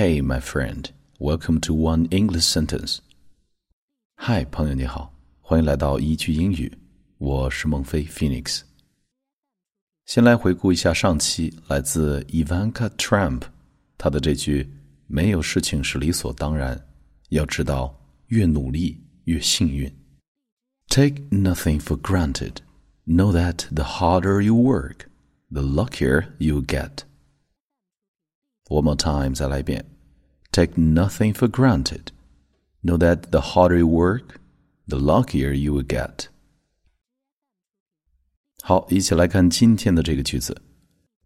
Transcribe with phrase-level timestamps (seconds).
[0.00, 3.00] Hey, my friend, welcome to One English Sentence.
[4.18, 6.72] Hi，朋友你好，欢迎来到一句英语。
[7.18, 8.62] 我是孟非 Phoenix。
[10.06, 13.42] 先来回顾一下上期来自 Ivanka Trump，
[13.98, 14.70] 她的这句“
[15.06, 16.86] 没有事情是理所当然”，
[17.28, 19.92] 要知道越努力越幸运。
[20.88, 22.58] Take nothing for granted.
[23.06, 25.08] Know that the harder you work,
[25.50, 27.00] the luckier you get.
[28.68, 29.84] One more time, 再来一遍.
[30.52, 32.06] Take nothing for granted.
[32.82, 34.36] Know that the harder you work,
[34.86, 36.26] the luckier you will get.
[38.62, 40.60] 好，一起来看今天的这个句子。